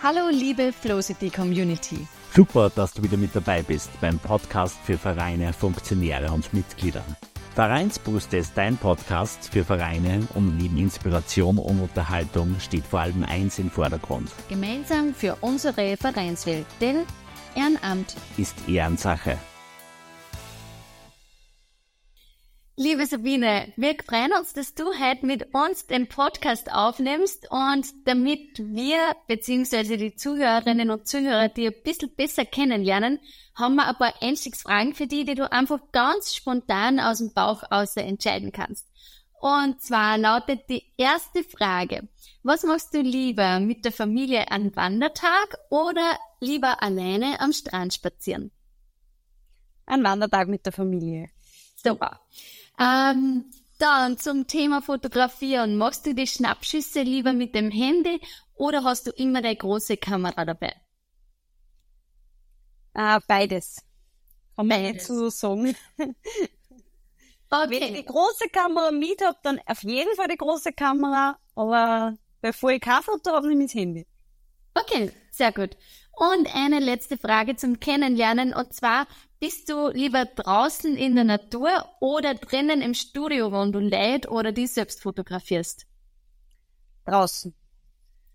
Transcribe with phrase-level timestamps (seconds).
[0.00, 2.06] Hallo liebe Flowcity Community.
[2.32, 7.02] Super, dass du wieder mit dabei bist beim Podcast für Vereine, Funktionäre und Mitglieder.
[7.56, 13.58] Vereinsbooster ist dein Podcast für Vereine und neben Inspiration und Unterhaltung steht vor allem eins
[13.58, 14.30] im Vordergrund.
[14.48, 16.98] Gemeinsam für unsere Vereinswelt, denn
[17.56, 19.36] Ehrenamt ist Ehrensache.
[22.80, 28.56] Liebe Sabine, wir freuen uns, dass du heute mit uns den Podcast aufnimmst und damit
[28.56, 29.96] wir bzw.
[29.96, 33.18] die Zuhörerinnen und Zuhörer dir ein bisschen besser kennenlernen,
[33.56, 37.64] haben wir ein paar Einstiegsfragen für dich, die du einfach ganz spontan aus dem Bauch
[37.68, 38.86] aus entscheiden kannst.
[39.40, 42.06] Und zwar lautet die erste Frage,
[42.44, 48.52] was machst du lieber mit der Familie an Wandertag oder lieber alleine am Strand spazieren?
[49.84, 51.30] Ein Wandertag mit der Familie.
[51.82, 52.20] Super.
[52.78, 55.76] Ähm, dann zum Thema Fotografieren.
[55.76, 58.20] Machst du die Schnappschüsse lieber mit dem Handy
[58.54, 60.74] oder hast du immer eine große Kamera dabei?
[62.94, 63.84] Äh, beides.
[64.56, 65.76] Kann man nicht so sagen.
[67.50, 67.70] Okay.
[67.70, 72.14] Wenn ich die große Kamera mit habe, dann auf jeden Fall die große Kamera, aber
[72.42, 74.06] bevor ich kein Foto habe, nehme ich das Handy.
[74.74, 75.74] Okay, sehr gut.
[76.18, 79.06] Und eine letzte Frage zum Kennenlernen und zwar,
[79.38, 84.50] bist du lieber draußen in der Natur oder drinnen im Studio, wo du leid oder
[84.50, 85.86] die selbst fotografierst?
[87.04, 87.54] Draußen.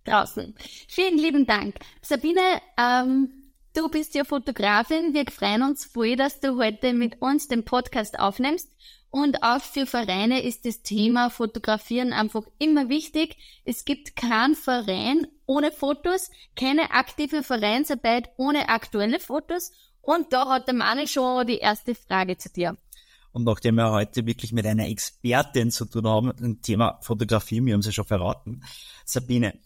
[0.05, 0.55] Draußen.
[0.87, 1.75] Vielen lieben Dank.
[2.01, 5.13] Sabine, ähm, du bist ja Fotografin.
[5.13, 8.71] Wir freuen uns voll, dass du heute mit uns den Podcast aufnimmst.
[9.15, 13.37] Und auch für Vereine ist das Thema Fotografieren einfach immer wichtig.
[13.63, 20.65] Es gibt keinen Verein ohne Fotos, keine aktive Vereinsarbeit ohne aktuelle Fotos und da hat
[20.65, 22.75] der Mani schon die erste Frage zu dir.
[23.33, 27.75] Und nachdem wir heute wirklich mit einer Expertin zu tun haben, ein Thema Fotografie, wir
[27.75, 28.63] haben sie schon verraten.
[29.05, 29.59] Sabine,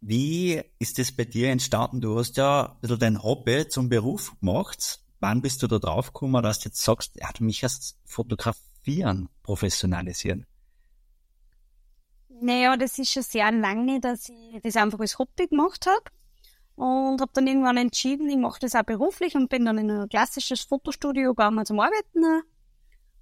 [0.00, 2.00] wie ist das bei dir entstanden?
[2.00, 5.05] Du hast ja ein bisschen dein Hobby zum Beruf gemacht.
[5.20, 9.28] Wann bist du da drauf gekommen, dass du jetzt sagst, ja, du mich hast Fotografieren
[9.42, 10.46] professionalisieren?
[12.28, 16.10] Naja, das ist schon sehr lange, dass ich das einfach als Hobby gemacht habe
[16.74, 20.08] und habe dann irgendwann entschieden, ich mache das auch beruflich und bin dann in ein
[20.08, 22.42] klassisches Fotostudio gegangen zum Arbeiten.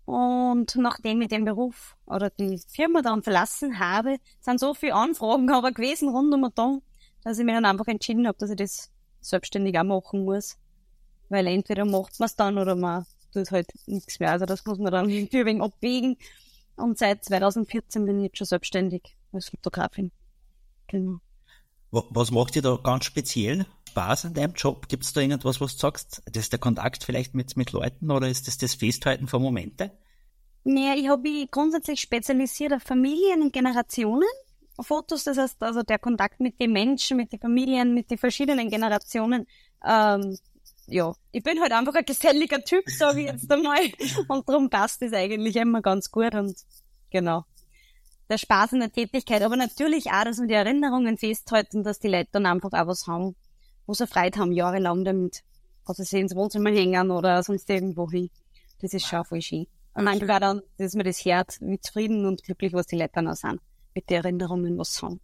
[0.05, 5.51] Und nachdem ich den Beruf oder die Firma dann verlassen habe, sind so viele Anfragen
[5.51, 6.79] aber gewesen rund um da,
[7.23, 8.91] dass ich mir dann einfach entschieden habe, dass ich das
[9.21, 10.59] selbstständig auch machen muss.
[11.35, 14.31] Weil entweder macht man es dann oder man tut halt nichts mehr.
[14.31, 16.17] Also das muss man dann irgendwie ein wenig abwägen.
[16.77, 20.13] Und seit 2014 bin ich jetzt schon selbstständig als Fotografin.
[20.87, 21.19] Genau.
[21.91, 24.89] Was macht dir da ganz speziell Spaß an deinem Job?
[24.89, 26.23] Gibt es da irgendwas, was du sagst?
[26.27, 29.91] Das ist der Kontakt vielleicht mit, mit Leuten oder ist das das Festhalten von Momente?
[30.65, 34.29] Nee, ich habe mich grundsätzlich spezialisiert auf Familien und Generationen.
[34.81, 38.71] Fotos, das heißt also der Kontakt mit den Menschen, mit den Familien, mit den verschiedenen
[38.71, 39.47] Generationen.
[39.85, 40.37] Ähm,
[40.87, 43.81] ja, ich bin halt einfach ein geselliger Typ, sage ich jetzt einmal.
[44.29, 46.57] Und darum passt das eigentlich immer ganz gut und
[47.11, 47.45] genau
[48.29, 52.09] der Spaß in der Tätigkeit, aber natürlich auch, dass wir die Erinnerungen festhalten, dass die
[52.09, 53.37] Leute dann einfach auch was haben,
[53.87, 55.43] wo sie Freude haben, jahrelang damit.
[55.85, 58.31] Also sie ins Wohnzimmer hängen oder sonst irgendwo hin.
[58.81, 59.67] Das ist schon voll schön.
[59.93, 63.13] Und manchmal auch dann, dass mir das Herz wie zufrieden und glücklich, was die Leute
[63.15, 63.61] dann auch sind,
[63.95, 65.21] mit den Erinnerungen, was sie haben.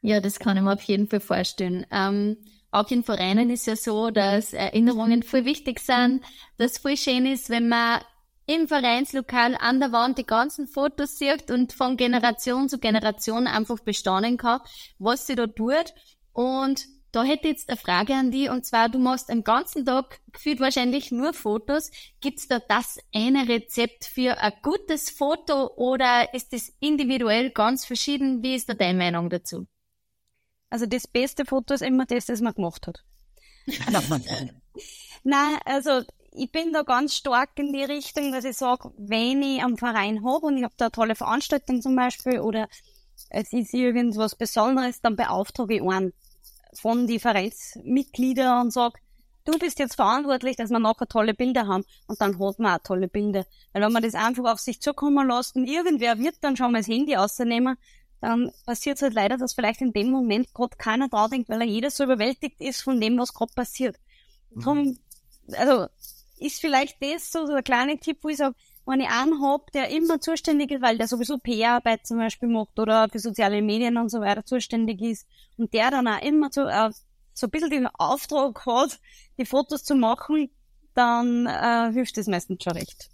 [0.00, 1.84] Ja, das kann ich mir auf jeden Fall vorstellen.
[1.90, 2.38] Ähm,
[2.70, 6.22] auch in Vereinen ist ja so, dass Erinnerungen voll wichtig sind,
[6.56, 8.00] dass voll schön ist, wenn man
[8.46, 13.78] im Vereinslokal an der Wand die ganzen Fotos sieht und von Generation zu Generation einfach
[13.80, 14.60] bestaunen kann,
[14.98, 15.94] was sie da tut.
[16.32, 19.84] Und da hätte ich jetzt eine Frage an dich, und zwar, du machst den ganzen
[19.84, 21.90] Tag gefühlt wahrscheinlich nur Fotos.
[22.20, 28.42] Gibt's da das eine Rezept für ein gutes Foto oder ist das individuell ganz verschieden?
[28.42, 29.66] Wie ist da deine Meinung dazu?
[30.70, 33.04] Also das beste Foto ist immer das, das man gemacht hat.
[35.24, 39.62] Nein, also ich bin da ganz stark in die Richtung, dass ich sage, wenn ich
[39.62, 42.68] am Verein habe und ich habe da eine tolle Veranstaltung zum Beispiel oder
[43.28, 46.12] es ist irgendwas Besonderes, dann beauftrage ich einen
[46.72, 48.94] von die Vereinsmitglieder und sage,
[49.44, 52.82] du bist jetzt verantwortlich, dass wir nachher tolle Bilder haben und dann hat man auch
[52.82, 53.44] tolle Bilder.
[53.72, 56.78] Weil wenn man das einfach auf sich zukommen lässt und irgendwer wird dann schon mal
[56.78, 57.76] das Handy ausnehmen,
[58.20, 61.60] dann passiert es halt leider, dass vielleicht in dem Moment gerade keiner da denkt, weil
[61.60, 63.96] er jeder so überwältigt ist von dem, was gerade passiert.
[64.50, 64.60] Mhm.
[64.60, 64.98] Darum,
[65.52, 65.86] also
[66.38, 68.54] ist vielleicht das so, so ein kleiner Tipp, wo ich sage,
[68.86, 72.78] wenn ich einen hab, der immer zuständig ist, weil der sowieso PR-Arbeit zum Beispiel macht
[72.78, 75.26] oder für soziale Medien und so weiter zuständig ist
[75.56, 76.90] und der dann auch immer so, äh,
[77.32, 78.98] so ein bisschen den Auftrag hat,
[79.38, 80.50] die Fotos zu machen,
[80.94, 83.09] dann äh, hilft das meistens schon recht.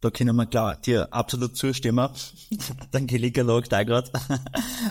[0.00, 2.08] Da können wir klar dir absolut zustimmen.
[2.92, 4.10] Der Angelika lag da gerade.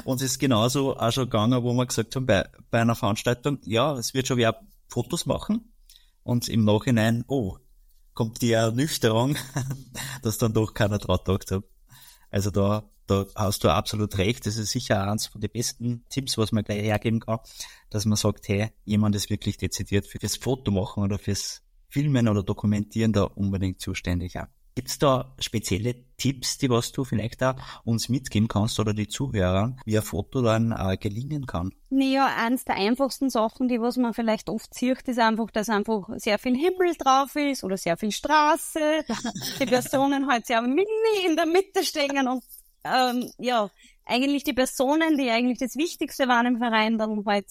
[0.03, 3.93] Uns ist genauso auch schon gegangen, wo wir gesagt haben, bei, bei einer Veranstaltung, ja,
[3.97, 5.73] es wird schon wer Fotos machen.
[6.23, 7.57] Und im Nachhinein, oh,
[8.13, 9.37] kommt die Ernüchterung,
[10.23, 11.63] dass dann doch keiner drauf gedacht hat.
[12.29, 14.45] Also da, da hast du absolut recht.
[14.45, 17.39] Das ist sicher eins von den besten Tipps, was man gleich hergeben kann,
[17.89, 22.27] dass man sagt, hey, jemand ist wirklich dezidiert für das Foto machen oder fürs Filmen
[22.27, 24.37] oder Dokumentieren da unbedingt zuständig.
[24.37, 24.47] Auch.
[24.77, 29.75] Gibt's da spezielle Tipps, die was du vielleicht da uns mitgeben kannst oder die Zuhörer,
[29.85, 31.73] wie ein Foto dann äh, gelingen kann?
[31.89, 36.07] Naja, eins der einfachsten Sachen, die was man vielleicht oft sieht, ist einfach, dass einfach
[36.17, 39.03] sehr viel Himmel drauf ist oder sehr viel Straße,
[39.59, 42.43] die Personen halt sehr mini in der Mitte stehen und
[42.83, 43.71] ähm, ja,
[44.05, 47.47] eigentlich die Personen, die eigentlich das Wichtigste waren im Verein, dann halt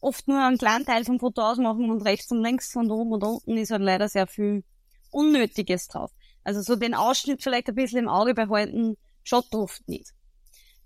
[0.00, 3.22] oft nur einen kleinen Teil vom Foto ausmachen und rechts und links und oben und
[3.22, 4.64] unten ist halt leider sehr viel
[5.12, 6.10] Unnötiges drauf.
[6.46, 10.12] Also so den Ausschnitt vielleicht ein bisschen im Auge behalten, schaut oft nicht.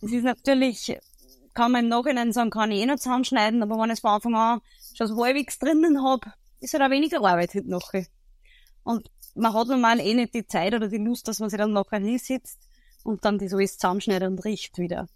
[0.00, 0.98] Das ist natürlich,
[1.52, 4.12] kann man im Nachhinein sagen, kann ich eh noch zusammenschneiden, aber wenn ich es von
[4.12, 4.60] Anfang an
[4.94, 8.06] schon so halbwegs drinnen habe, ist halt auch weniger Arbeit heute nachher.
[8.84, 11.74] Und man hat normal eh nicht die Zeit oder die Lust, dass man sich dann
[11.74, 12.58] nachher hinsitzt
[13.04, 15.08] und dann das alles zusammenschneidet und riecht wieder.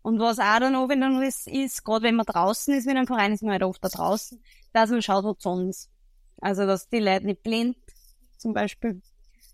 [0.00, 2.96] Und was auch dann auch wenn dann ist, ist gerade wenn man draußen ist, wenn
[2.96, 4.42] ein Verein ist man halt oft da draußen,
[4.72, 5.90] dass man schaut, wo die Sonne ist.
[6.40, 7.76] Also, dass die Leute nicht blind,
[8.38, 9.02] zum Beispiel,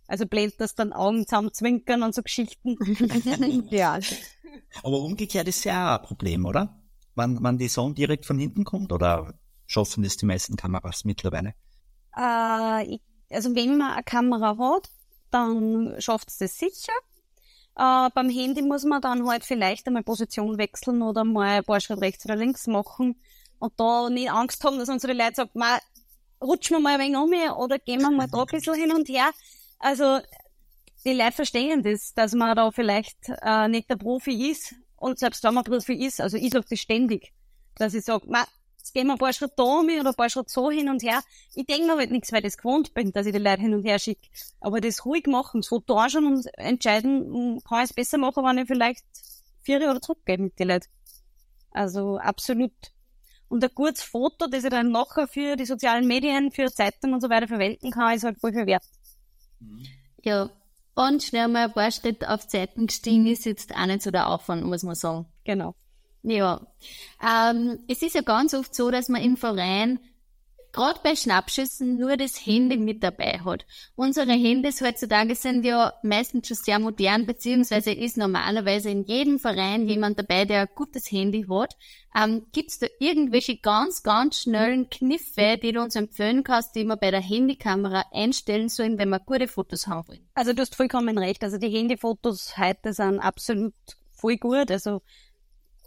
[0.09, 2.77] also blendet das dann Augen zusammen zwinkern und so Geschichten.
[3.71, 4.01] ja.
[4.83, 6.81] Aber umgekehrt ist ja auch ein Problem, oder?
[7.15, 9.35] Wann, wann die Sonne direkt von hinten kommt oder
[9.67, 11.55] schaffen das die meisten Kameras mittlerweile?
[12.17, 13.01] Äh, ich,
[13.31, 14.89] also wenn man eine Kamera hat,
[15.31, 16.93] dann schafft es das sicher.
[17.77, 21.81] Äh, beim Handy muss man dann halt vielleicht einmal Position wechseln oder mal ein paar
[21.81, 23.21] Schritte rechts oder links machen
[23.59, 25.51] und da nicht Angst haben, dass unsere Leute sagen,
[26.41, 29.09] rutschen wir mal ein wenig um oder gehen wir mal da ein bisschen hin und
[29.09, 29.31] her.
[29.79, 30.21] Also
[31.05, 35.45] die Leute verstehen das, dass man da vielleicht äh, nicht der Profi ist und selbst
[35.45, 37.33] wenn man Profi ist, also ich sage das ständig,
[37.77, 38.27] dass ich sage,
[38.79, 41.03] jetzt gehen wir ein paar Schritte da um oder ein paar Schritte so hin und
[41.03, 41.23] her.
[41.55, 43.75] Ich denke mir halt nichts, weil ich das gewohnt bin, dass ich die Leute hin
[43.75, 44.29] und her schicke.
[44.61, 48.45] Aber das ruhig machen, das Foto anschauen und entscheiden, hm, kann ich es besser machen,
[48.45, 49.05] wenn ich vielleicht
[49.63, 50.89] vier oder zurückgebe mit den Leuten.
[51.71, 52.73] Also absolut.
[53.49, 57.21] Und ein gutes Foto, das ich dann nachher für die sozialen Medien, für Zeitungen und
[57.21, 58.85] so weiter verwenden kann, ist halt voll viel wert.
[60.23, 60.51] Ja,
[60.95, 64.29] und schnell mal ein paar Schritte auf Zeiten gestiegen ist jetzt auch nicht so der
[64.29, 65.27] Aufwand, muss man sagen.
[65.45, 65.75] Genau.
[66.23, 66.67] Ja.
[67.23, 70.01] Ähm, es ist ja ganz oft so, dass man im Verein
[70.73, 73.67] gerade bei Schnappschüssen nur das Handy mit dabei hat.
[73.97, 79.89] Unsere Handys heutzutage sind ja meistens schon sehr modern, beziehungsweise ist normalerweise in jedem Verein
[79.89, 81.77] jemand dabei, der ein gutes Handy hat.
[82.15, 86.85] Ähm, Gibt es da irgendwelche ganz, ganz schnellen Kniffe, die du uns empfehlen kannst, die
[86.85, 90.29] man bei der Handykamera einstellen sollen, wenn wir gute Fotos haben wollen?
[90.35, 91.43] Also du hast vollkommen recht.
[91.45, 93.75] Also die Handyfotos heute sind absolut
[94.11, 94.71] voll gut.
[94.71, 95.03] Also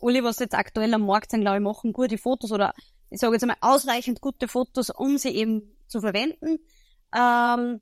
[0.01, 2.73] alle, was jetzt aktuell am Markt sind, glaube ich, machen gute Fotos oder
[3.11, 6.59] ich sage jetzt einmal, ausreichend gute Fotos, um sie eben zu verwenden.
[7.13, 7.81] Ähm,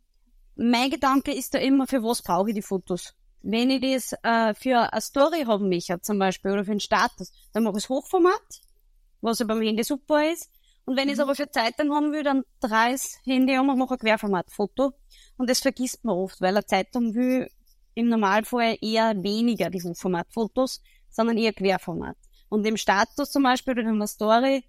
[0.56, 3.14] mein Gedanke ist da immer, für was brauche ich die Fotos?
[3.42, 7.31] Wenn ich das äh, für eine Story haben möchte, zum Beispiel, oder für einen Status,
[7.54, 8.42] dann mache ich es Hochformat,
[9.22, 10.52] was ja beim Handy super ist.
[10.84, 11.26] Und wenn ich es mhm.
[11.26, 14.94] aber für Zeitung haben will, dann drehe ich das Handy um und mache ein Querformatfoto.
[15.38, 17.48] Und das vergisst man oft, weil eine Zeitung will
[17.94, 20.81] im Normalfall eher weniger die Hochformatfotos,
[21.12, 22.18] sondern eher Querformat.
[22.50, 24.64] Und im Status zum Beispiel oder in einer Story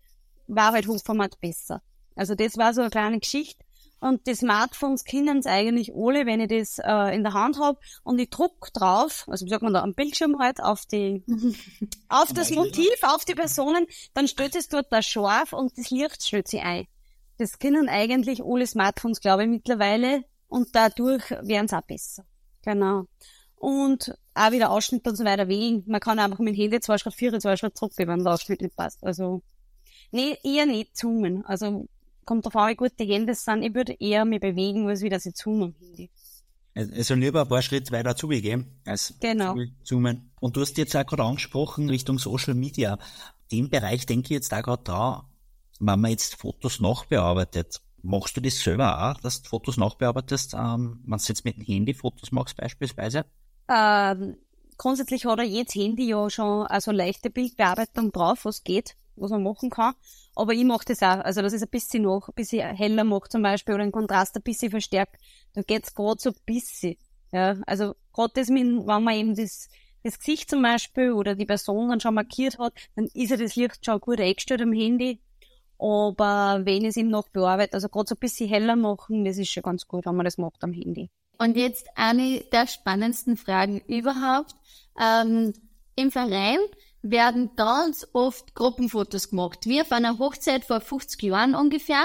[0.54, 1.82] war halt Hochformat besser.
[2.14, 3.64] Also das war so eine kleine Geschichte.
[4.00, 7.78] Und die Smartphones kennen es eigentlich alle, wenn ich das äh, in der Hand habe
[8.02, 11.22] und ich druck drauf, also wie sagt man da, am Bildschirm halt, auf die,
[12.08, 16.26] auf das Motiv, auf die Personen, dann stellt es dort da scharf und das Licht
[16.26, 16.86] stellt sich ein.
[17.36, 22.24] Das kennen eigentlich alle Smartphones, glaube ich, mittlerweile und dadurch werden es auch besser.
[22.62, 23.04] Genau.
[23.56, 25.84] Und auch wieder Ausschnitt und so weiter wählen.
[25.86, 28.62] Man kann einfach mit dem Handy zwei Schritt vier, zwei Schritt zurückgehen, wenn der Ausschnitt
[28.62, 29.04] nicht passt.
[29.04, 29.42] Also
[30.12, 31.44] Nee, eher nicht zoomen.
[31.44, 31.86] Also
[32.24, 33.62] kommt drauf an, wie gut die Hände sind.
[33.62, 35.74] Ich würde eher mich bewegen, als wieder sie zoomen.
[36.74, 39.56] Also lieber ein paar Schritte weiter zugehen, als genau.
[39.82, 40.30] zoomen.
[40.40, 42.98] Und du hast jetzt auch gerade angesprochen, Richtung Social Media.
[43.50, 45.28] Den Bereich denke ich jetzt auch gerade da,
[45.80, 47.80] wenn man jetzt Fotos nachbearbeitet.
[48.02, 51.64] Machst du das selber auch, dass du Fotos nachbearbeitest, ähm, wenn du jetzt mit dem
[51.64, 53.26] Handy Fotos machst beispielsweise?
[53.68, 54.36] Ähm,
[54.78, 59.42] grundsätzlich hat er jedes Handy ja schon also leichte Bildbearbeitung drauf, was geht was man
[59.42, 59.94] machen kann.
[60.34, 61.20] Aber ich mache das auch.
[61.24, 64.36] Also, ich es ein bisschen noch, ein bisschen heller mache zum Beispiel oder den Kontrast
[64.36, 65.16] ein bisschen verstärkt.
[65.54, 66.96] Da geht's gerade so ein bisschen.
[67.32, 69.68] Ja, also, gerade das mit, wenn man eben das,
[70.02, 73.56] das Gesicht zum Beispiel oder die Person dann schon markiert hat, dann ist ja das
[73.56, 75.20] Licht schon gut eingestellt am Handy.
[75.78, 79.38] Aber wenn ich es eben noch bearbeite, also gerade so ein bisschen heller machen, das
[79.38, 81.10] ist schon ganz gut, wenn man das macht am Handy.
[81.38, 84.54] Und jetzt eine der spannendsten Fragen überhaupt.
[85.00, 85.54] Ähm,
[85.96, 86.58] Im Verein
[87.02, 92.04] werden ganz oft Gruppenfotos gemacht, wie auf einer Hochzeit vor 50 Jahren ungefähr.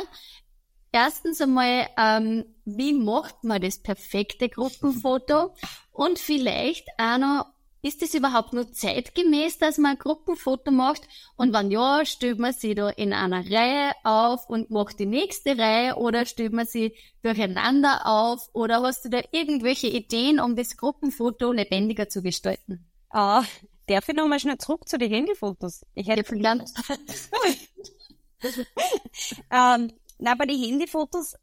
[0.92, 5.54] Erstens einmal, ähm, wie macht man das perfekte Gruppenfoto?
[5.92, 7.46] Und vielleicht auch noch,
[7.82, 11.04] ist es überhaupt nur zeitgemäß, dass man ein Gruppenfoto macht?
[11.36, 15.58] Und wenn ja, stellt man sie da in einer Reihe auf und macht die nächste
[15.58, 18.50] Reihe oder stellt man sie durcheinander auf?
[18.54, 22.90] Oder hast du da irgendwelche Ideen, um das Gruppenfoto lebendiger zu gestalten?
[23.10, 23.44] Ah,
[23.88, 25.86] darf ich noch mal schnell zurück zu den Handyfotos?
[25.94, 26.72] Ich hätte verlernt.
[29.52, 31.36] ähm, na, bei den Handyfotos,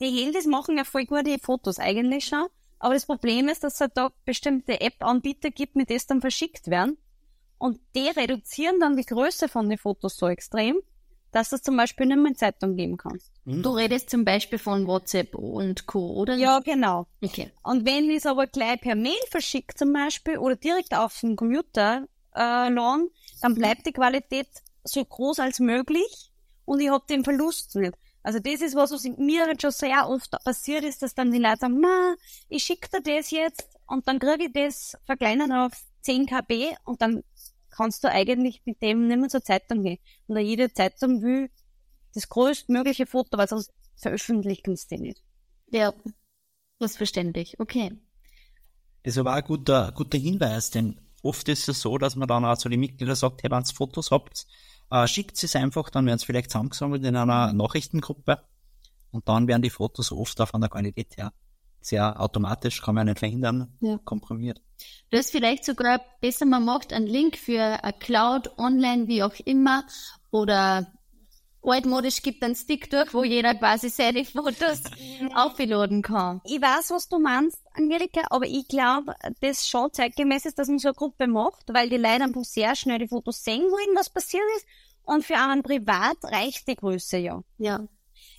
[0.00, 2.46] die Handys machen ja voll gute Fotos eigentlich schon.
[2.78, 6.68] Aber das Problem ist, dass es halt da bestimmte App-Anbieter gibt, mit denen dann verschickt
[6.68, 6.96] werden.
[7.58, 10.80] Und die reduzieren dann die Größe von den Fotos so extrem,
[11.32, 13.30] dass du es zum Beispiel nicht mehr in Zeitung geben kannst.
[13.44, 13.62] Mhm.
[13.62, 16.34] Du redest zum Beispiel von WhatsApp und Co., oder?
[16.36, 17.06] Ja, genau.
[17.22, 17.50] Okay.
[17.62, 21.36] Und wenn ich es aber gleich per Mail verschicke zum Beispiel oder direkt auf den
[21.36, 23.10] Computer äh, laden,
[23.40, 24.48] dann bleibt die Qualität
[24.84, 26.30] so groß als möglich
[26.64, 27.94] und ich habe den Verlust nicht.
[28.22, 31.38] Also das ist was, was mir halt schon sehr oft passiert ist, dass dann die
[31.38, 32.14] Leute sagen, ma,
[32.48, 35.72] ich schicke dir das jetzt und dann kriege ich das verkleinert auf
[36.02, 37.22] 10 KB und dann
[37.70, 39.98] kannst du eigentlich mit dem nicht mehr zur Zeitung gehen.
[40.26, 41.50] Und jede Zeitung will
[42.14, 45.22] das größtmögliche Foto, weil sonst veröffentlichen sie nicht.
[45.70, 45.92] Ja,
[46.78, 47.58] das ist verständlich.
[47.58, 47.92] Okay.
[49.02, 52.28] Das ist aber auch ein guter, guter Hinweis, denn oft ist es so, dass man
[52.28, 54.46] dann auch zu den Mitgliedern sagt, hey, wenn ihr Fotos habt,
[54.90, 58.42] äh, schickt es einfach, dann werden es vielleicht zusammengesammelt in einer Nachrichtengruppe
[59.10, 61.32] und dann werden die Fotos oft auch von der Qualität her
[61.80, 63.98] sehr automatisch, kann man nicht verhindern, ja.
[64.04, 64.60] komprimiert.
[65.10, 69.84] Das vielleicht sogar besser, man macht einen Link für eine Cloud online, wie auch immer,
[70.30, 70.86] oder
[71.62, 74.82] altmodisch gibt einen Stick durch, wo jeder quasi seine Fotos
[75.34, 76.40] aufladen kann.
[76.44, 80.78] Ich weiß, was du meinst, Angelika, aber ich glaube, das schon zeitgemäß ist, dass man
[80.78, 84.10] so eine Gruppe macht, weil die Leute einfach sehr schnell die Fotos sehen wollen, was
[84.10, 84.66] passiert ist.
[85.02, 87.42] Und für einen privat reicht die Größe ja.
[87.58, 87.86] Ja.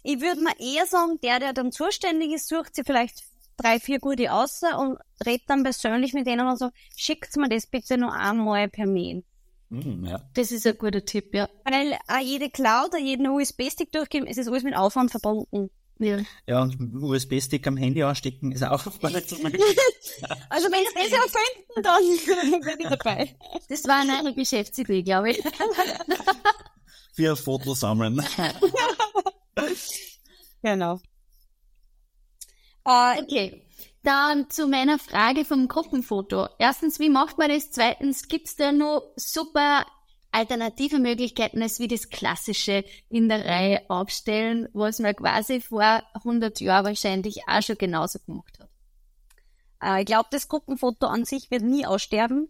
[0.03, 3.23] Ich würde mir eher sagen, der, der dann zuständig ist, sucht sich vielleicht
[3.61, 7.67] drei, vier gute aus und redet dann persönlich mit denen und so, schickt mir das
[7.67, 9.23] bitte noch einmal per Mail.
[9.69, 10.21] Mm, ja.
[10.33, 11.47] Das ist ein guter Tipp, ja.
[11.63, 15.69] Weil auch jede Cloud, jeden USB-Stick durchgeben, es ist alles mit Aufwand verbunden.
[15.99, 16.17] Ja.
[16.47, 19.35] ja, und USB-Stick am Handy anstecken ist auch nicht so
[20.49, 23.35] Also wenn es das erfinden, dann bin ich dabei.
[23.69, 25.43] Das war eine Geschäftsidee, glaube ich.
[27.13, 28.19] Für Fotos sammeln.
[30.63, 30.99] genau.
[32.85, 33.61] Uh, okay.
[34.03, 36.47] Dann zu meiner Frage vom Gruppenfoto.
[36.57, 37.71] Erstens, wie macht man das?
[37.71, 39.85] Zweitens, gibt's da nur super
[40.31, 46.59] alternative Möglichkeiten als wie das klassische in der Reihe aufstellen, was man quasi vor 100
[46.61, 48.69] Jahren wahrscheinlich auch schon genauso gemacht hat?
[49.81, 52.49] Äh, ich glaube, das Gruppenfoto an sich wird nie aussterben,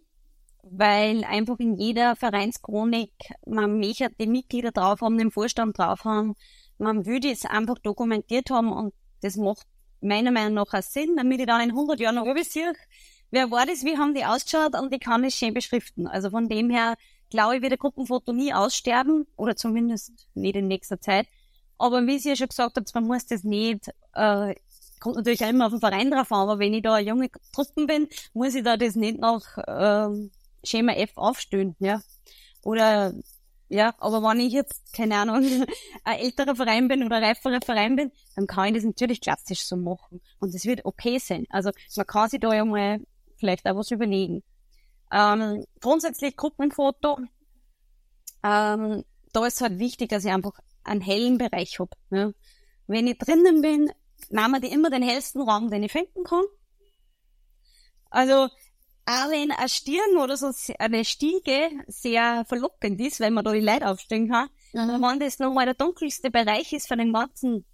[0.62, 3.12] weil einfach in jeder Vereinschronik
[3.46, 6.34] man möchte die Mitglieder drauf haben, den Vorstand drauf haben.
[6.78, 9.66] Man würde es einfach dokumentiert haben und das macht
[10.02, 12.72] meiner Meinung nach auch Sinn, damit ich dann in 100 Jahren noch übersehe,
[13.30, 16.06] wer war das, wie haben die ausgeschaut und ich kann es schön beschriften.
[16.06, 16.96] Also von dem her
[17.32, 21.26] glaube ich, wird ein Gruppenfoto nie aussterben oder zumindest nicht in nächster Zeit.
[21.78, 24.54] Aber wie Sie ja schon gesagt habt, man muss das nicht, äh,
[25.00, 27.86] kommt natürlich auch immer auf den Verein drauf an, aber wenn ich da junge Truppen
[27.86, 30.28] bin, muss ich da das nicht nach äh,
[30.62, 32.02] Schema F aufstellen, ja.
[32.62, 33.14] Oder
[33.72, 35.42] ja, aber wenn ich jetzt, keine Ahnung,
[36.04, 39.64] ein älterer Verein bin oder ein reiferer Verein bin, dann kann ich das natürlich klassisch
[39.64, 40.20] so machen.
[40.40, 41.46] Und das wird okay sein.
[41.48, 43.00] Also man kann sich da ja mal
[43.36, 44.42] vielleicht auch was überlegen.
[45.10, 47.18] Ähm, grundsätzlich Gruppenfoto,
[48.42, 51.96] ähm, da ist halt wichtig, dass ich einfach einen hellen Bereich hab.
[52.10, 52.34] Ne?
[52.86, 53.90] Wenn ich drinnen bin,
[54.28, 56.44] nehmen wir immer den hellsten Raum, den ich finden kann.
[58.10, 58.50] Also
[59.04, 63.60] auch wenn ein Stirn oder so eine Stiege sehr verlockend ist, wenn man da die
[63.60, 65.02] Leute aufstellen kann, mhm.
[65.02, 67.64] wenn das nochmal der dunkelste Bereich ist von dem ganzen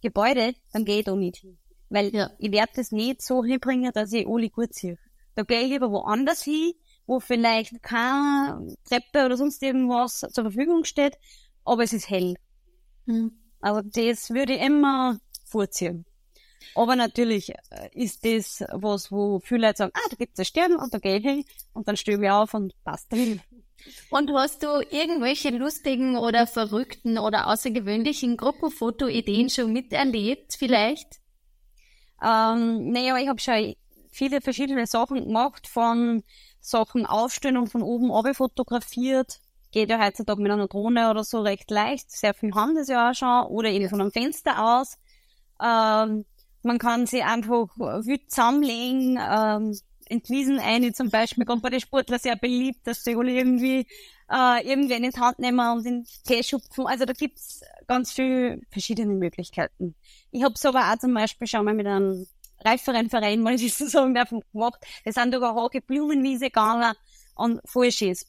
[0.00, 1.58] Gebäude, dann gehe ich da nicht hin.
[1.90, 2.30] Weil ja.
[2.38, 4.96] ich werde das nicht so hinbringen, dass ich alle gut sehe.
[5.34, 6.72] Da gehe ich lieber woanders hin,
[7.06, 11.18] wo vielleicht keine Treppe oder sonst irgendwas zur Verfügung steht,
[11.64, 12.36] aber es ist hell.
[13.06, 13.32] Mhm.
[13.60, 16.06] Also das würde ich immer vorziehen.
[16.74, 20.76] Aber natürlich äh, ist das was, wo viele Leute sagen, ah, da gibt's einen Stern
[20.76, 23.40] und da gehe ich hin und dann stehe ich auf und passt drin.
[24.10, 31.20] Und hast du irgendwelche lustigen oder verrückten oder außergewöhnlichen Gruppenfoto-Ideen schon miterlebt, vielleicht?
[32.22, 33.74] Ähm, naja, ich habe schon
[34.10, 36.22] viele verschiedene Sachen gemacht, von
[36.60, 39.40] Sachen aufstellen und von oben runter fotografiert.
[39.72, 42.10] Geht ja heutzutage mit einer Drohne oder so recht leicht.
[42.10, 43.46] Sehr viel haben das ja auch schon.
[43.46, 44.98] Oder eben von einem Fenster aus.
[45.62, 46.24] Ähm,
[46.62, 49.78] Man kann sie einfach wild zusammenlegen, ähm,
[50.10, 53.86] in Wiesen ein, zum Beispiel, gerade bei den Sportlern sehr beliebt, dass sie alle irgendwie
[54.30, 56.86] äh, irgendwen in die Hand nehmen und in Tee schupfen.
[56.86, 59.94] Also da gibt's ganz viele verschiedene Möglichkeiten.
[60.32, 62.26] Ich habe aber auch zum Beispiel schon mal mit einem
[62.64, 64.84] reiferen Verein, mal ich so sagen darf, gemacht.
[65.04, 66.94] Das sind sogar Hage Blumenwiese gegangen
[67.36, 68.26] und voll schönes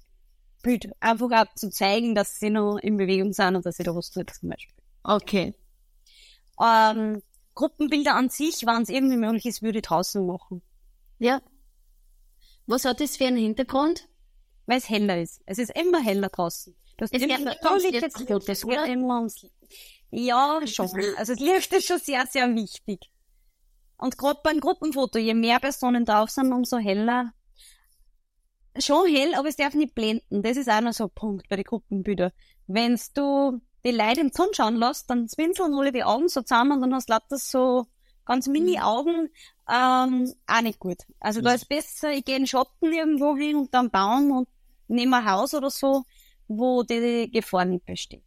[0.61, 0.91] Bild.
[0.99, 4.11] Einfach auch zu zeigen, dass sie noch in Bewegung sind und dass sie da was
[4.11, 4.75] tut zum Beispiel.
[5.03, 5.55] Okay.
[6.61, 7.21] Ähm,
[7.53, 10.61] Gruppenbilder an sich, wenn es irgendwie möglich ist, würde ich draußen machen.
[11.19, 11.41] Ja.
[12.65, 14.07] Was hat das für einen Hintergrund?
[14.65, 15.41] Weil es heller ist.
[15.45, 16.75] Es ist immer heller draußen.
[16.97, 18.85] Das Es immer, jetzt oder?
[18.85, 19.55] immer ums Licht.
[20.11, 20.87] Ja, schon.
[21.17, 23.09] Also das Licht ist schon sehr, sehr wichtig.
[23.97, 27.33] Und gerade beim Gruppenfoto, je mehr Personen drauf sind, umso heller.
[28.79, 30.41] Schon hell, aber es darf nicht blenden.
[30.43, 32.31] Das ist auch noch so ein Punkt bei den Gruppenbildern.
[32.67, 36.73] Wenn's du die Leute im Sonne schauen lässt, dann zwinseln alle die Augen so zusammen
[36.73, 37.87] und dann hast du lauter so
[38.25, 39.29] ganz mini Augen,
[39.69, 40.97] ähm, auch nicht gut.
[41.19, 44.47] Also da ist besser, ich gehe in den Schatten irgendwo hin und dann Baum und
[44.87, 46.03] nehme ein Haus oder so,
[46.47, 48.23] wo die Gefahr nicht besteht.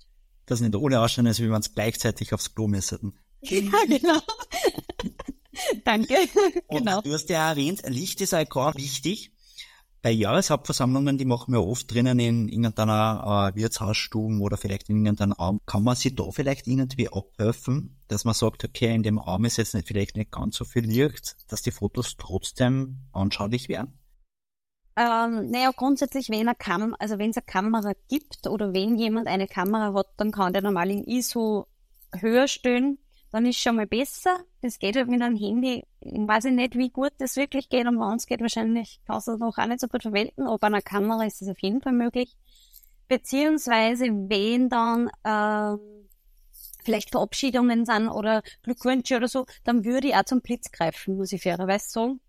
[0.47, 3.19] Das nicht ohne ausschauen, als wie wir uns gleichzeitig aufs Klo müssen.
[3.43, 4.21] Ja, genau.
[5.85, 6.17] Danke.
[6.67, 7.01] Und genau.
[7.03, 9.33] du hast ja erwähnt, Licht ist auch wichtig.
[10.05, 15.33] Bei Jahreshauptversammlungen, die machen wir oft drinnen in irgendeiner äh, Wirtshausstuben oder vielleicht in irgendeinem
[15.33, 15.61] Raum.
[15.65, 19.57] Kann man sich da vielleicht irgendwie abhelfen, dass man sagt, okay, in dem Raum ist
[19.57, 23.99] jetzt nicht, vielleicht nicht ganz so viel Licht, dass die Fotos trotzdem anschaulich werden?
[24.95, 29.27] Ähm, naja, grundsätzlich, wenn er Kam also wenn es eine Kamera gibt oder wenn jemand
[29.27, 31.67] eine Kamera hat, dann kann der normal in ISO
[32.13, 32.99] höher stellen.
[33.35, 34.39] Dann ist schon mal besser.
[34.61, 35.83] Das geht halt mit einem Handy.
[35.99, 37.85] Ich weiß nicht, wie gut das wirklich geht.
[37.85, 40.43] Und wenn es geht, wahrscheinlich kannst du es noch auch nicht so gut verwenden.
[40.43, 42.37] Aber bei einer Kamera ist das auf jeden Fall möglich.
[43.09, 45.81] Beziehungsweise, wenn dann ähm,
[46.85, 51.33] vielleicht Verabschiedungen sind oder Glückwünsche oder so, dann würde ich auch zum Blitz greifen, muss
[51.33, 52.21] ich fairerweise sagen.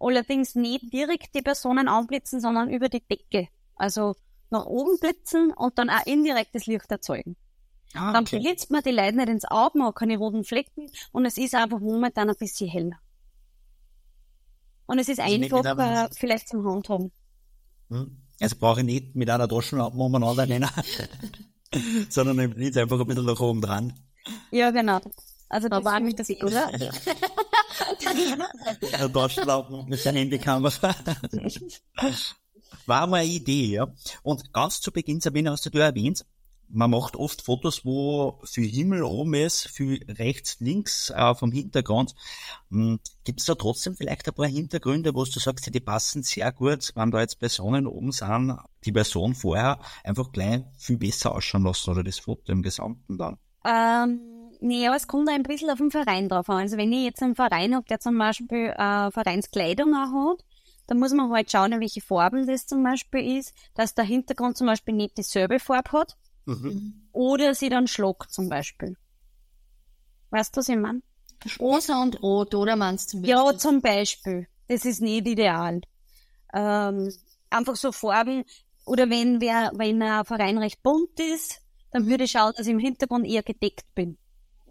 [0.00, 3.48] Allerdings nicht direkt die Personen anblitzen, sondern über die Decke.
[3.74, 4.14] Also
[4.48, 7.36] nach oben blitzen und dann auch indirektes Licht erzeugen.
[7.96, 11.24] Ah, Dann blitzt man die Leute nicht ins Auge, man hat keine roten Flecken und
[11.26, 12.98] es ist einfach momentan ein bisschen heller.
[14.86, 17.10] Und es ist Also nicht einfach mit einem- äh, vielleicht zum Handhaben.
[17.90, 18.16] Hm?
[18.40, 20.68] Also brauche ich nicht mit einer Taschenlampe umeinander rennen,
[22.10, 23.92] sondern ich blitze einfach ein bisschen nach oben dran.
[24.50, 25.00] Ja, genau.
[25.48, 26.68] Also Da war mich das, oder?
[28.92, 30.94] Eine Taschenlampe mit der Handykamera.
[32.86, 33.86] War mal eine Idee, ja.
[34.22, 36.24] Und ganz zu Beginn, Sabine, hast du da erwähnt,
[36.68, 42.14] man macht oft Fotos, wo viel Himmel oben ist, viel rechts, links äh, vom Hintergrund.
[43.24, 46.92] Gibt es da trotzdem vielleicht ein paar Hintergründe, wo du sagst, die passen sehr gut,
[46.94, 51.90] wenn da jetzt Personen oben sind, die Person vorher einfach gleich viel besser ausschauen lassen
[51.90, 53.38] oder das Foto im Gesamten dann?
[53.64, 54.20] Ähm,
[54.60, 56.58] nee, aber es kommt ein bisschen auf den Verein drauf an.
[56.58, 60.44] Also wenn ich jetzt einen Verein habe, der zum Beispiel äh, Vereinskleidung auch hat,
[60.88, 64.68] dann muss man halt schauen, welche Farben das zum Beispiel ist, dass der Hintergrund zum
[64.68, 66.16] Beispiel nicht dieselbe Farbe hat
[67.12, 68.96] oder sie dann schlockt zum Beispiel.
[70.30, 71.02] Weißt du, was ich meine?
[71.60, 73.18] Rosa und Rot, oder meinst du?
[73.18, 74.48] Ja, zum Beispiel.
[74.68, 75.80] Das ist nicht ideal.
[76.52, 77.12] Ähm,
[77.50, 78.44] einfach so Farben,
[78.84, 82.72] oder wenn wer, wenn ein Verein recht bunt ist, dann würde ich schauen, dass ich
[82.72, 84.18] im Hintergrund eher gedeckt bin.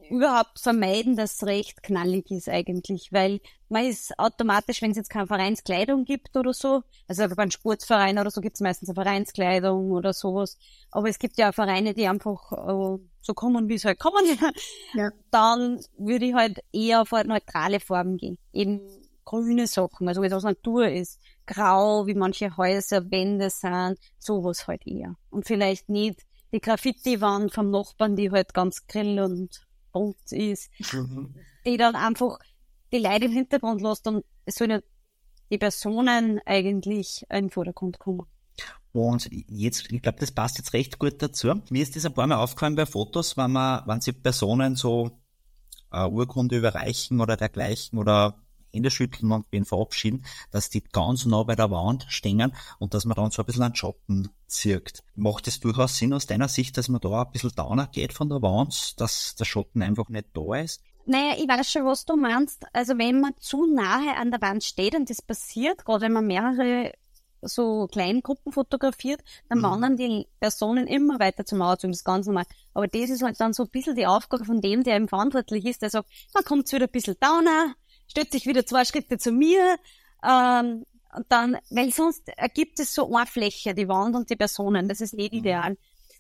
[0.09, 3.39] Überhaupt vermeiden, dass es recht knallig ist eigentlich, weil
[3.69, 8.19] man ist automatisch, wenn es jetzt keine Vereinskleidung gibt oder so, also bei einem Sportverein
[8.19, 10.57] oder so gibt es meistens eine Vereinskleidung oder sowas,
[10.91, 14.23] aber es gibt ja auch Vereine, die einfach äh, so kommen, wie es halt kommen,
[14.93, 15.09] Ja.
[15.31, 18.37] dann würde ich halt eher auf halt neutrale Farben gehen.
[18.53, 18.81] Eben
[19.25, 21.19] grüne Sachen, also was Natur ist.
[21.47, 25.15] Grau, wie manche Häuser, Wände sind, sowas halt eher.
[25.31, 26.21] Und vielleicht nicht
[26.53, 29.64] die Graffiti-Wand vom Nachbarn, die halt ganz grill und
[29.95, 30.69] bunt ist,
[31.65, 32.37] die dann einfach
[32.91, 34.81] die Leute im Hintergrund lässt und es sollen
[35.49, 38.25] die Personen eigentlich in den Vordergrund kommen.
[38.91, 41.53] Und jetzt, ich glaube, das passt jetzt recht gut dazu.
[41.69, 45.11] Mir ist das ein paar Mal aufgefallen bei Fotos, wenn man, wenn sie Personen so
[45.91, 48.44] äh, Urkunde überreichen oder dergleichen oder
[48.75, 53.05] Hände schütteln und wen verabschieden, dass die ganz nah bei der Wand stehen und dass
[53.05, 55.03] man dann so ein bisschen einen Schatten zirkt.
[55.15, 58.29] Macht es durchaus Sinn aus deiner Sicht, dass man da ein bisschen downer geht von
[58.29, 60.81] der Wand, dass der Schatten einfach nicht da ist?
[61.07, 62.65] Naja, ich weiß schon, was du meinst.
[62.73, 66.25] Also wenn man zu nahe an der Wand steht und das passiert, gerade wenn man
[66.25, 66.93] mehrere
[67.41, 69.63] so kleinen Gruppen fotografiert, dann Mhm.
[69.63, 72.45] wandern die Personen immer weiter zum Auto, das ist ganz normal.
[72.73, 75.63] Aber das ist halt dann so ein bisschen die Aufgabe von dem, der eben verantwortlich
[75.65, 77.75] ist, der sagt, man kommt wieder ein bisschen downer,
[78.07, 79.77] stellt sich wieder zwei Schritte zu mir,
[80.27, 84.89] ähm, und dann, weil sonst ergibt es so eine Fläche, die Wand und die Personen,
[84.89, 85.39] das ist nicht Mhm.
[85.39, 85.77] ideal.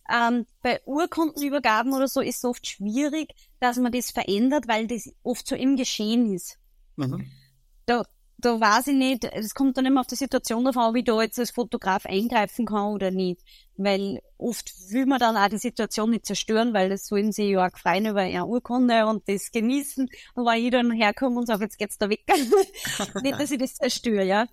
[0.09, 5.11] Ähm, bei Urkundenübergaben oder so ist es oft schwierig, dass man das verändert, weil das
[5.23, 6.57] oft so im Geschehen ist.
[6.95, 7.25] Mhm.
[7.87, 8.05] Da,
[8.37, 11.21] da weiß ich nicht, es kommt dann immer auf die Situation drauf an, wie da
[11.21, 13.41] jetzt als Fotograf eingreifen kann oder nicht.
[13.77, 17.67] Weil oft will man dann auch die Situation nicht zerstören, weil das sollen sie ja
[17.67, 20.09] auch freuen über ihre Urkunde und das genießen.
[20.33, 22.23] Und wenn ich dann herkomme und sage, jetzt geht's da weg.
[23.23, 24.47] nicht, dass ich das zerstöre, ja.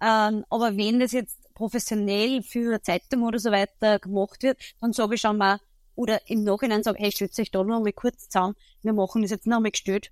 [0.00, 4.92] Ähm, aber wenn das jetzt professionell für eine Zeitung oder so weiter gemacht wird, dann
[4.92, 5.60] sage ich schon mal,
[5.94, 9.30] oder im Nachhinein sage, hey, stellt euch da noch mal kurz zusammen, wir machen das
[9.30, 10.10] jetzt noch mal gestellt,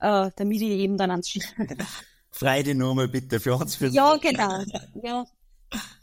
[0.00, 1.32] äh, damit ich eben dann ans
[2.38, 3.74] Frei die Nummer bitte für uns.
[3.74, 4.62] Für ja, genau.
[5.02, 5.26] Ja.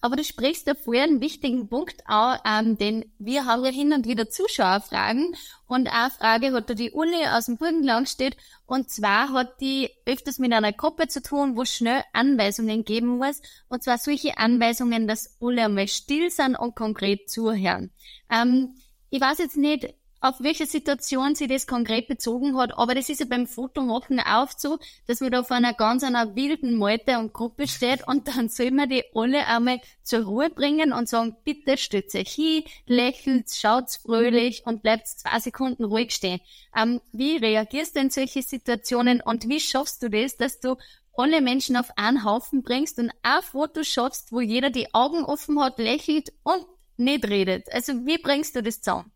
[0.02, 3.94] Aber du sprichst da vorher einen wichtigen Punkt an, ähm, denn wir haben ja hin
[3.94, 5.34] und wieder Zuschauerfragen
[5.66, 9.90] und eine Frage hat da die Uli aus dem Burgenland steht und zwar hat die
[10.06, 15.08] öfters mit einer Gruppe zu tun, wo schnell Anweisungen geben muss und zwar solche Anweisungen,
[15.08, 17.92] dass alle einmal still sind und konkret zuhören.
[18.30, 18.76] Ähm,
[19.10, 23.20] ich weiß jetzt nicht, auf welche Situation sie das konkret bezogen hat, aber das ist
[23.20, 27.32] ja beim Fotomachen oft so, dass man da vor einer ganz einer wilden Meute und
[27.32, 31.78] Gruppe steht und dann soll man die alle einmal zur Ruhe bringen und sagen, bitte
[31.78, 36.42] stützt euch hin, lächelt, schaut fröhlich und bleibt zwei Sekunden ruhig stehen.
[36.76, 40.76] Ähm, wie reagierst du in solche Situationen und wie schaffst du das, dass du
[41.16, 45.62] alle Menschen auf einen Haufen bringst und ein Foto schaffst, wo jeder die Augen offen
[45.62, 46.66] hat, lächelt und
[46.98, 47.72] nicht redet?
[47.72, 49.12] Also wie bringst du das zusammen?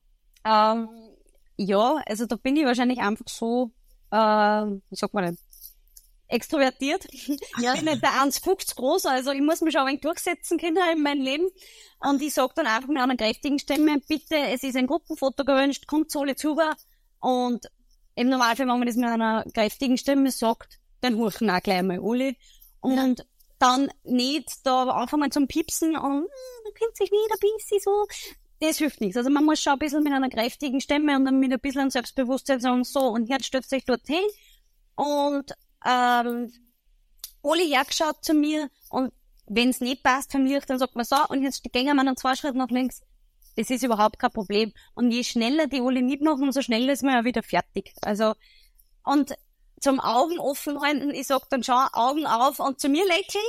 [0.50, 0.90] Ähm,
[1.58, 3.72] ja, also da bin ich wahrscheinlich einfach so,
[4.12, 5.38] äh, wie sagt man denn,
[6.28, 7.08] extrovertiert.
[7.60, 7.74] Ja.
[7.74, 10.78] Ich bin nicht der 1,50 groß, also ich muss mich schon ein wenig durchsetzen können
[10.94, 11.50] in meinem Leben.
[12.00, 15.88] Und ich sage dann einfach mit einer kräftigen Stimme, bitte, es ist ein Gruppenfoto gewünscht,
[15.88, 16.58] kommt alle zu.
[17.20, 17.66] Und
[18.16, 22.00] im Normalfall, wenn man das mit einer kräftigen Stimme sagt, dann huchen auch gleich mal
[22.02, 22.36] alle.
[22.80, 23.26] Und ja.
[23.58, 27.80] dann nicht da einfach mal zum Piepsen und, äh, da kennt sich nicht ein bisschen
[27.82, 28.06] so
[28.60, 29.18] das hilft nichts.
[29.18, 31.90] Also man muss schon ein bisschen mit einer kräftigen Stimme und dann mit ein bisschen
[31.90, 34.24] Selbstbewusstsein sagen, so, und jetzt stützt sich dorthin.
[34.96, 35.54] Und
[35.86, 36.52] ähm,
[37.42, 39.14] Oli hergeschaut zu mir und
[39.48, 42.16] wenn es nicht passt vom Licht, dann sagt man so, und jetzt gehen wir noch
[42.16, 43.02] zwei Schritte nach links.
[43.56, 44.74] Das ist überhaupt kein Problem.
[44.94, 47.94] Und je schneller die Oli mitmachen, umso schneller ist man ja wieder fertig.
[48.02, 48.36] Also,
[49.04, 49.34] und
[49.82, 53.44] zum Augen offen halten, ich sag dann schon Augen auf und zu mir lächeln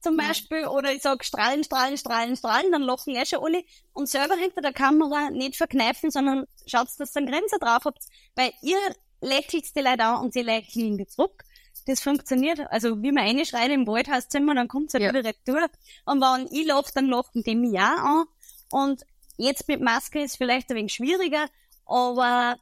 [0.00, 3.62] zum Beispiel, oder ich sag strahlen, strahlen, strahlen, strahlen, dann lachen eh schon alle
[3.92, 8.04] und selber hinter der Kamera nicht verkneifen, sondern schaut, dass ihr eine Grenze drauf habt,
[8.34, 8.78] weil ihr
[9.20, 11.44] lächelt die Leute an und sie lächeln zurück.
[11.86, 12.60] Das funktioniert.
[12.70, 15.00] Also, wie man reinschreit im Wald heißt immer, dann kommt's ja.
[15.00, 15.68] wieder retour.
[16.04, 18.24] Und wenn ich lache, dann lachen die mich auch an.
[18.70, 19.02] Und
[19.36, 21.48] jetzt mit Maske ist vielleicht ein wenig schwieriger,
[21.86, 22.56] aber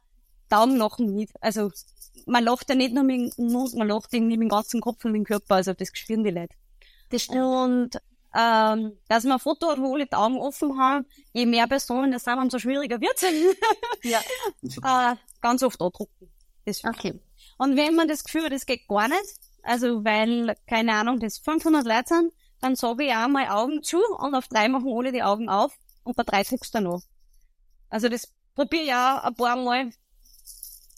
[0.49, 1.33] Daumen lachen nicht.
[1.41, 1.71] Also,
[2.25, 5.03] man lacht ja nicht nur mit dem Mund, man lacht irgendwie mit dem ganzen Kopf
[5.05, 5.55] und mit dem Körper.
[5.55, 6.55] Also, das spüren die Leute.
[7.09, 7.43] Das stimmt.
[7.43, 8.01] Und
[8.35, 12.11] ähm, dass man ein Foto hat, wo alle die Augen offen haben, je mehr Personen
[12.11, 13.23] das sind, umso schwieriger wird es.
[14.03, 14.19] ja.
[15.11, 16.31] äh, ganz oft andrucken.
[16.65, 17.19] Das okay.
[17.57, 21.39] Und wenn man das Gefühl hat, das geht gar nicht, also weil, keine Ahnung, das
[21.39, 25.11] 500 Leute sind, dann sage ich auch mal Augen zu und auf drei machen alle
[25.11, 27.01] die Augen auf und bei drei drückst du noch.
[27.89, 29.89] Also das probiere ich auch ein paar Mal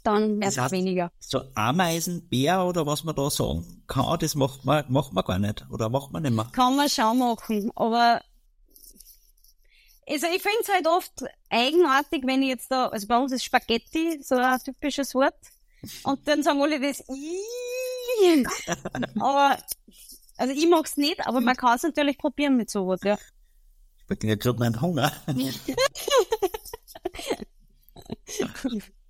[0.03, 1.11] dann mehr das weniger.
[1.19, 5.65] So Ameisenbär oder was man da sagen kann, das macht man, macht man gar nicht
[5.69, 6.49] oder macht man nicht mehr.
[6.51, 8.21] Kann man schon machen, aber
[10.07, 13.43] also ich finde es halt oft eigenartig, wenn ich jetzt da, also bei uns ist
[13.43, 15.35] Spaghetti so ein typisches Wort
[16.03, 17.03] und dann sagen alle das
[19.19, 19.57] aber
[20.37, 23.17] also ich mag's nicht, aber man kann es natürlich probieren mit sowas, ja.
[24.09, 25.11] Ich bin ja gerade meinen Hunger.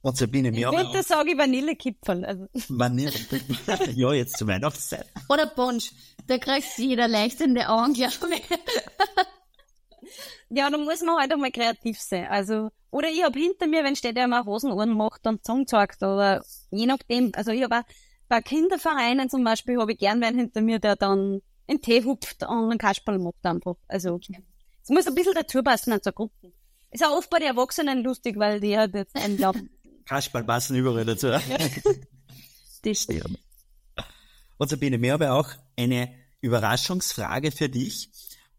[0.00, 2.24] Und Sabine, wir haben Bitte sage ich Vanillekipferl.
[2.24, 2.46] Also.
[2.68, 3.90] Vanillekipferl.
[3.96, 5.06] ja, jetzt zur Weihnachtszeit.
[5.28, 5.92] Oder Punsch.
[6.26, 8.12] Da kriegst du jeder leicht in die Augen, glaube
[10.50, 12.26] Ja, da muss man halt einmal kreativ sein.
[12.28, 16.02] Also, oder ich habe hinter mir, wenn steht der mal Hosenohren macht und Song zeigt,
[16.02, 17.32] oder je nachdem.
[17.34, 17.82] Also ich habe
[18.28, 22.42] bei Kindervereinen zum Beispiel habe ich gern wen hinter mir, der dann einen Tee hupft
[22.44, 23.76] und einen Kasperl macht einfach.
[23.88, 24.18] Also,
[24.82, 26.52] es muss ein bisschen dazu passen zur Gruppe.
[26.90, 29.68] Ist auch oft bei den Erwachsenen lustig, weil die halt jetzt einen glauben,
[30.08, 31.28] Kasperl passen überall dazu.
[32.82, 33.38] das stimmt.
[34.56, 38.10] Und Sabine, wir haben auch eine Überraschungsfrage für dich.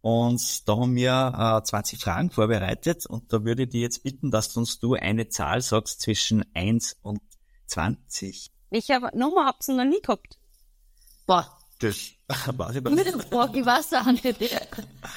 [0.01, 4.31] Und da haben wir äh, 20 Fragen vorbereitet und da würde ich dir jetzt bitten,
[4.31, 7.19] dass du uns du eine Zahl sagst zwischen 1 und
[7.65, 8.49] 20.
[8.69, 10.37] Ich habe Nummer hab's noch nie gehabt.
[11.25, 11.55] Boah.
[11.79, 11.95] Das
[12.57, 13.07] weiß ich nicht.
[13.07, 14.61] Ich weiß auch nicht.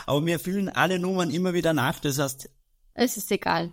[0.07, 2.49] Aber wir fühlen alle Nummern immer wieder nach, das heißt.
[2.95, 3.73] Es ist egal.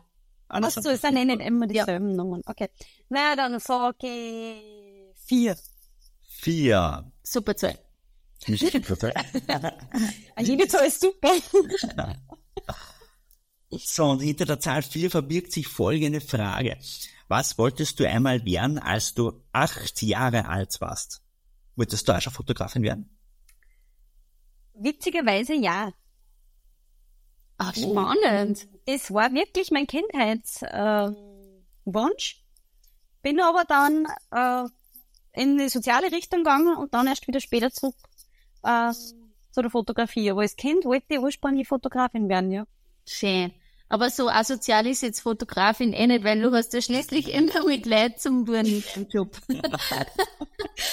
[0.50, 2.16] Ach so, es sind nicht immer dieselben ja.
[2.16, 2.42] Nummern.
[2.46, 2.70] Okay.
[3.10, 5.56] Na, dann sage ich vier.
[6.42, 7.12] Vier.
[7.24, 7.78] Super Zahl.
[10.40, 11.32] Jede Zahl ist super.
[13.72, 16.78] So, und hinter der Zahl 4 verbirgt sich folgende Frage.
[17.28, 21.22] Was wolltest du einmal werden, als du acht Jahre alt warst?
[21.76, 23.16] Wolltest du auch schon Fotografin werden?
[24.74, 25.94] Witzigerweise ja.
[27.60, 28.67] Ach, spannend.
[28.86, 31.13] Das war wirklich mein Kindheitswunsch.
[31.86, 32.39] Äh,
[33.22, 34.63] Bin aber dann äh,
[35.39, 37.95] in die soziale Richtung gegangen und dann erst wieder später zurück
[38.63, 38.93] äh,
[39.52, 40.32] zu der Fotografie.
[40.32, 42.65] Aber als Kind wollte ich ursprünglich Fotografin werden, ja.
[43.06, 43.52] Schön.
[43.89, 47.86] Aber so asozial ist jetzt Fotografin eh nicht, weil du hast ja schließlich immer mit
[47.86, 49.36] Leid zum tun im Job.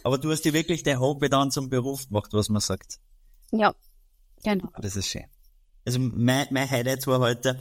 [0.03, 2.99] Aber du hast dir wirklich der Hobby dann zum Beruf gemacht, was man sagt.
[3.51, 3.73] Ja,
[4.43, 4.69] genau.
[4.79, 5.25] Das ist schön.
[5.85, 7.59] Also mein, mein Highlight war heute,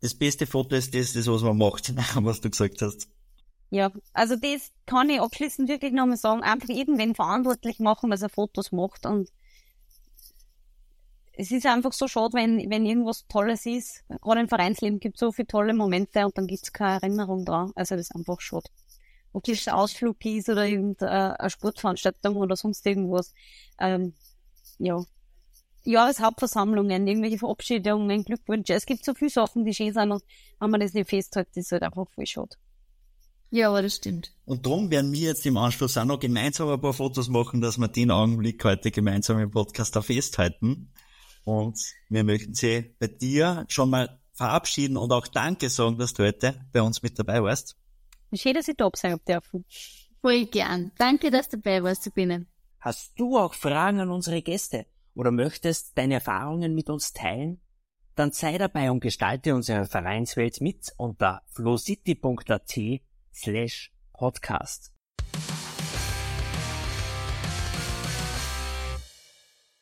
[0.00, 3.08] das beste Foto ist das, das was man macht, was du gesagt hast.
[3.70, 8.28] Ja, also das kann ich abschließend wirklich nochmal sagen, einfach irgendwen verantwortlich machen, dass er
[8.28, 9.30] Fotos macht und
[11.36, 14.04] es ist einfach so schade, wenn, wenn irgendwas Tolles ist.
[14.20, 17.44] Gerade im Vereinsleben gibt es so viele tolle Momente und dann gibt es keine Erinnerung
[17.44, 17.72] dran.
[17.74, 18.70] Also das ist einfach schade.
[19.34, 23.34] Ob das ein Ausflug ist oder irgendeine Sportveranstaltung oder sonst irgendwas.
[23.78, 24.14] Ähm,
[24.78, 25.04] ja.
[25.82, 28.72] Jahreshauptversammlungen, irgendwelche Verabschiedungen, Glückwünsche.
[28.72, 30.22] Es gibt so viele Sachen, die schön sind und
[30.58, 32.56] wenn man das nicht festhält, ist halt einfach voll schade.
[33.50, 34.32] Ja, aber das stimmt.
[34.46, 37.76] Und darum werden wir jetzt im Anschluss auch noch gemeinsam ein paar Fotos machen, dass
[37.76, 40.92] wir den Augenblick heute gemeinsam im Podcast auch festhalten.
[41.44, 46.24] Und wir möchten Sie bei dir schon mal verabschieden und auch Danke sagen, dass du
[46.24, 47.76] heute bei uns mit dabei warst.
[48.36, 49.64] Schön, dass ich da sein dürfen.
[50.20, 50.92] Voll gern.
[50.98, 52.46] Danke, dass du dabei warst, Sabine.
[52.80, 57.60] Hast du auch Fragen an unsere Gäste oder möchtest deine Erfahrungen mit uns teilen?
[58.14, 63.00] Dann sei dabei und gestalte unsere Vereinswelt mit unter flowcity.at
[63.32, 64.93] slash podcast.